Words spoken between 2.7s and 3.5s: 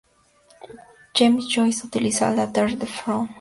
from Mr.